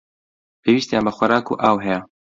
[0.63, 1.99] پێویستیان بە خۆراک و ئاو هەیە.